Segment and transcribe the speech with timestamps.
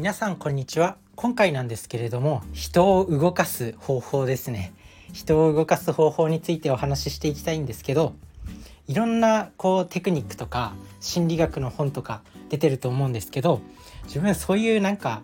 [0.00, 4.72] 皆さんこんにちは今回なんですけれども人を動かす方法ですね
[5.12, 8.14] 人を動かす方法についてお話ししていきたいんですけど
[8.88, 13.60] いろんなこうテクニックとか心理学の本とか出てると思うんですけど
[14.04, 15.20] 自分そういうなんか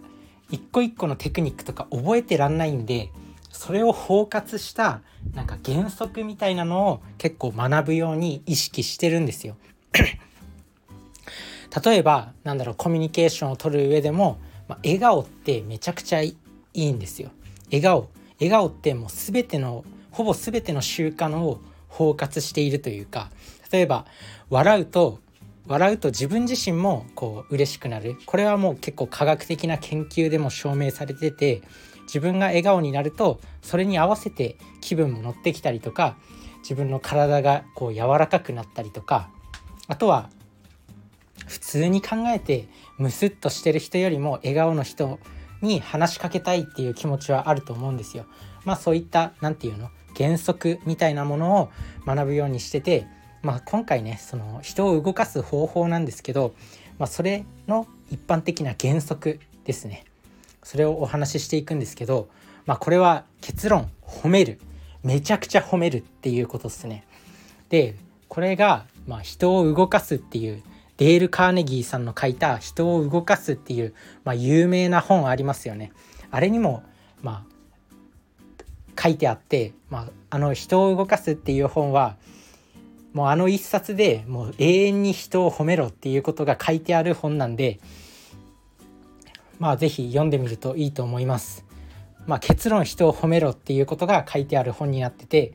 [0.51, 3.09] 一個一個のテクニックとか覚えてらんないんで
[3.51, 5.01] それを包括した
[5.33, 9.57] なんか原則みたいなのを結構学ぶように意識してるんですよ。
[11.83, 14.39] 例えばなんだろうコミュニケーションを取る上でも、
[14.69, 16.37] まあ、笑顔ってめちゃくちゃい
[16.75, 17.31] いんですよ。
[17.67, 23.31] 笑顔笑顔ってもう全てのほぼ全ての習慣を包括しているというか
[23.73, 24.07] 例えば
[24.51, 25.19] 笑うと
[25.67, 31.63] 笑うと自分自身もこう嬉しくなるこれはもう結構科学的な研究でも証明されてて
[32.03, 36.17] 自分が笑顔になるとそれに合わせて気分も乗ってきたりとか
[36.61, 39.29] 自分の体がこう柔らかくなったりとか
[39.89, 40.31] あとは
[41.47, 42.69] 普通に考えて
[42.99, 45.19] ムスッとしてる人よりも笑顔の人
[45.63, 48.27] に話しかけたいっていう気持ちはあると思うんですよ。
[48.65, 49.91] まあそういった何て言うの？
[50.17, 51.71] 原則みたいなものを
[52.07, 53.07] 学ぶようにしてて、
[53.43, 56.55] まあ、今回ねその人を動かす方法なんですけど、
[56.99, 60.05] まあ、それの一般的な原則ですね
[60.63, 62.29] それをお話ししていくんですけど、
[62.65, 64.59] まあ、これは結論褒める
[65.05, 67.05] めちゃくちゃ褒めるっていうことですね。
[67.69, 67.95] で
[68.29, 70.63] これが、まあ、人を動かすっていう
[70.97, 73.95] デール・カーネギーさんの書いた「人を動かす」っていう、
[74.25, 75.93] まあ、有名な本ありますよね。
[76.31, 76.83] あれにも、
[77.23, 82.17] まあ、書いてあって、まあ、あの「人を動かす」っていう本は
[83.13, 87.79] もうあの一冊でもう永遠に人を褒めろっていうことが書いてある本なんで
[89.59, 91.65] まあ是非読んでみるといいと思います。
[92.27, 95.55] まあ、結論人を褒めろっていうことが書いてある本になってて、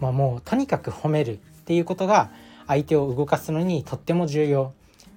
[0.00, 2.30] まあ、もうとにかく褒めるっていうことが
[2.68, 4.72] 相手を動かすのにとっても重要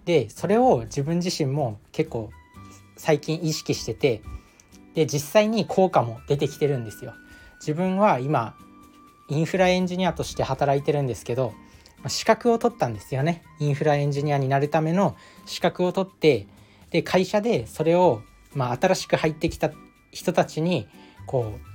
[0.06, 2.32] でそれを自分自身も結構
[2.98, 4.24] 最近意識してて
[4.96, 7.14] で実際に効果も出てきてるんですよ。
[7.60, 8.56] 自分は今
[9.30, 11.54] インフラエンジニアとして働いてるんですけど
[12.08, 15.16] 資格を取ったんですよねインフラエンジニアになるための
[15.46, 16.48] 資格を取って
[16.90, 18.24] で会社でそれを、
[18.56, 19.72] まあ、新しく入ってきた
[20.12, 20.88] 人たちに
[21.28, 21.72] こう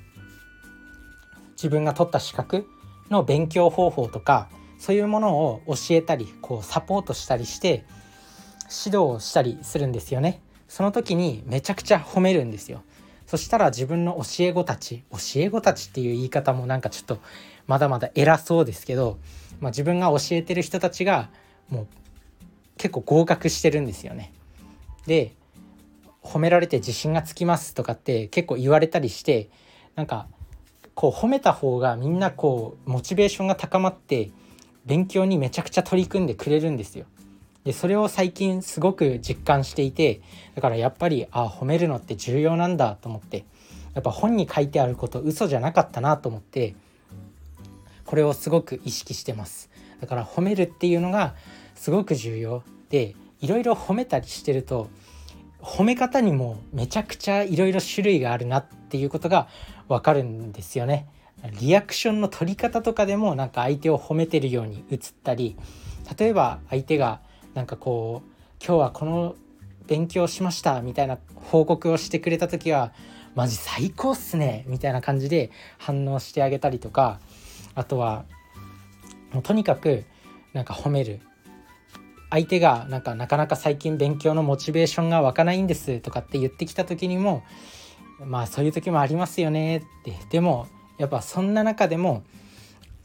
[1.53, 2.67] 自分が取った資格
[3.09, 4.49] の勉強方法とか
[4.79, 7.85] そういうものを教えたりこうサポートしたりして
[8.65, 10.41] 指導をしたりするんですよね。
[10.69, 12.83] その時にめちゃくちゃ褒めるんですよ。
[13.27, 17.19] そしたら自分の教え子たち教え子たちっていう言い方もなんかちょっと
[17.67, 19.19] まだまだ偉そうですけど、
[19.61, 21.31] まあ、自分が教えてる人たちが
[21.69, 21.87] もう
[22.79, 24.33] 結構合格してるんですよね。
[25.07, 25.35] で
[26.23, 29.49] 褒められて自信がつきますとかって結構言われたりして
[29.95, 30.27] なんか
[30.95, 34.31] こう褒めた方がみんなこうモチベーションが高まって
[34.87, 37.05] 勉強にめちゃくちゃ取り組んでくれるんですよ。
[37.65, 40.21] でそれを最近すごく実感していて
[40.55, 43.45] だからやっぱりあ褒めるのって重要なんだと思って
[43.95, 46.77] やっぱ本に書いてあること嘘じゃなかったなと思って
[48.05, 49.69] これをすごく意識してます
[50.01, 51.35] だから褒めるっていうのが
[51.75, 54.89] すごく重要でいろいろ褒めたりしてると
[55.61, 59.49] 褒め方にもめちゃくちゃいろいろ種類があるなっていうことが
[59.89, 61.07] わかるんですよね。
[61.61, 65.57] リアクションの取り方とかでもなんか相手を褒めてるように映ったり
[66.19, 67.21] 例えば相手が
[67.55, 68.31] なんかこう
[68.65, 69.37] 今日はこの
[69.87, 72.93] 勉強しましたみたいな報告をしてくれた時は
[73.35, 77.21] マジ最高っすねみたいな感じで反応してあげたりとか
[77.75, 78.25] あとは
[79.33, 80.05] もうとにかく
[80.53, 81.21] なんか褒める。
[82.29, 87.45] 相手がなんかなかなか最近勉強のモチベーションが湧かないんですとかって言ってきた時にも
[88.19, 90.17] まあそういう時もありますよねって。
[90.31, 90.67] でも
[90.99, 92.25] やっぱそんな中でも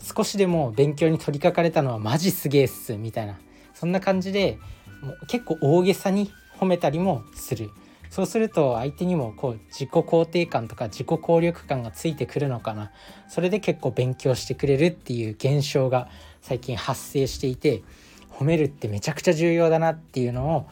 [0.01, 3.39] 少しでも勉強に取り掛かれたのはマジすげえっすみたいな
[3.73, 4.57] そんな感じで
[5.01, 7.69] もう結構大げさに褒めたりもする
[8.09, 12.91] そうすると相手にもこう自己肯定感とか自己効力感がついてくるのかな
[13.29, 16.09] それで結構勉強してくれるっていう現象が
[16.41, 17.83] 最近発生していて
[18.29, 20.69] 褒めるってめちゃくちゃ重要だなっていうのを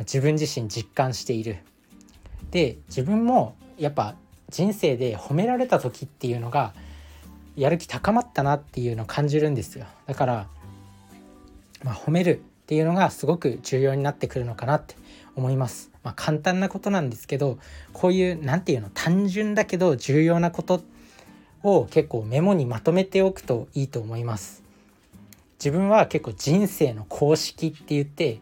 [0.00, 1.58] 自分自身実感している。
[2.50, 4.14] で自分もやっぱ
[4.48, 6.72] 人生で褒められた時っていうのが
[7.56, 10.48] やる気高まったなっていうのを感じるんですよだから、
[11.82, 14.94] まあ、褒めるっていうのがすごく重要になってくるのかなって
[15.36, 15.90] 思います。
[16.02, 17.58] まあ、簡単なことなんですけど
[17.92, 20.82] こういう何て言うの単純だけど重要なこと
[21.62, 24.62] を結構メモにまとめておくといいと思います。
[25.58, 28.40] 自分は結構人生の公式って言って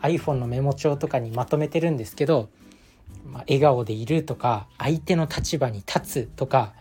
[0.00, 2.48] iPhone のメモ帳とかにまとめてるんですけど
[3.24, 6.74] まあ、笑顔でいるとか相手の立場に立つとか、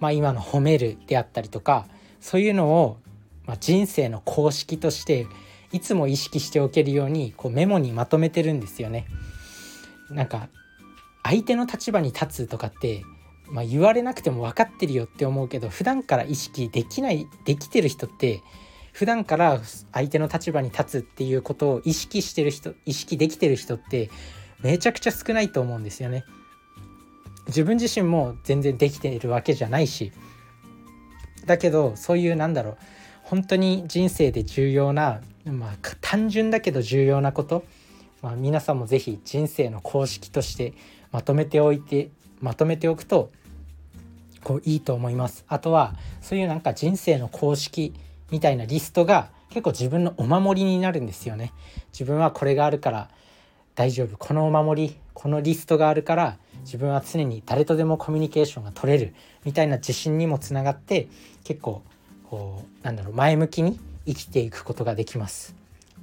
[0.00, 1.86] まあ、今の褒めるであったりとか
[2.20, 2.98] そういうのを、
[3.46, 5.26] まあ、人生の公式として
[5.72, 9.06] いつも意識しておけるようにこうメモにまとめてるんですよね。
[10.10, 10.48] なんか
[11.22, 13.02] 相手の立場に立つとかって
[13.52, 18.42] まあ、言われなくても分かってるよって思うけど普段から意識できないできてる人って
[18.94, 19.60] 普段から
[19.92, 24.10] 相手の立場に立つっていうことを意識してる人意識できてる人って
[24.62, 26.24] めちゃくちゃ少ないと思うんですよね。
[27.48, 30.12] 自分自身も全然できているわけじゃないし。
[31.46, 32.76] だけどそういうなんだろう
[33.24, 37.64] 本当に人生で重要な、まあ、単純だけど重要なこと、
[38.20, 40.74] まあ、皆さんも是非人生の公式として
[41.10, 42.10] まとめておいて
[42.40, 43.32] まとめておくと
[44.44, 45.44] こういいと思います。
[45.48, 47.94] あとはそういうなんか人生の公式
[48.30, 51.52] みたいなリストが結構自分のお守りになるんですよね。
[51.92, 53.10] 自分はこれがあるから
[53.74, 54.16] 大丈夫。
[54.16, 59.14] このお守りこのリストがあるから自分は常に誰とでもコミュニケーションが取れる
[59.44, 61.08] みたいな自信にもつながって
[61.44, 61.82] 結構
[62.28, 65.54] こうなんだろう前向きに生きていくことができます。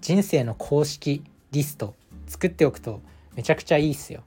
[0.01, 1.95] 人生の公式リスト
[2.27, 3.01] 作っておくと
[3.35, 4.21] めちゃくちゃいいっすよ。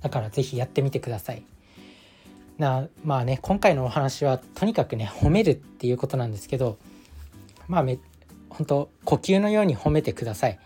[0.00, 1.42] だから是非やってみてください。
[2.58, 6.76] なまあね今回のお話はとにかくね褒めるっていうことなんですけど
[7.68, 7.98] まあめ
[8.48, 10.58] 本当呼吸のように褒めてください。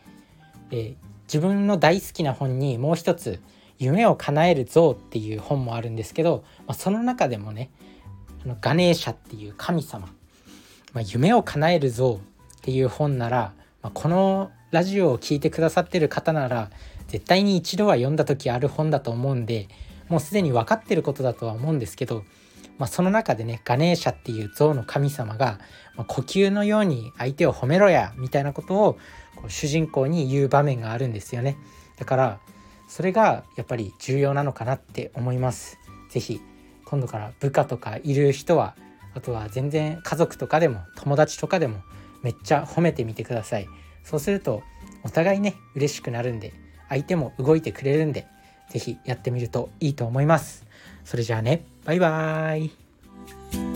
[0.73, 3.41] で自分の大好きな本にもう一つ
[3.79, 7.69] 「夢を叶える像」っていう本もあるんですけど、まあ、その中でもね
[8.43, 10.07] あのガネーシャっていう神様、
[10.95, 12.21] まあ、夢を叶える像
[12.59, 13.53] っていう本なら、
[13.83, 16.71] まあ、このラジオを聴いてくださってる方なら
[17.07, 19.69] 絶対に一度は読んだ時ある本だと思うんで
[20.09, 22.25] もうすでに分かってることだとは思うんですけど、
[22.83, 25.61] まあ、その中でねガネーシャっていう象の神様が、
[25.95, 28.99] まあ、呼吸のように相手を褒めろやみたいなことを
[29.37, 31.57] こう主人公に言う場面があるんですよね。
[31.97, 32.41] だから
[32.89, 35.79] それがやっぱり重要なのかなって思います。
[36.11, 36.41] 是非
[36.85, 38.75] 今度から部下とかいる人は
[39.15, 41.83] あとは全然家族とかでも友達とかでも
[42.25, 43.69] めっちゃ褒めてみてください。
[44.03, 44.65] そうすると
[45.05, 46.53] お互いね嬉しくなるんで
[46.89, 48.27] 相手も動いてくれるんで
[48.71, 50.67] 是非やってみるといいと思います。
[51.05, 53.72] それじゃあね、バイバーイ。